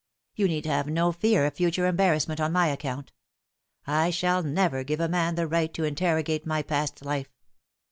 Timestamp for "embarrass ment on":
1.85-2.51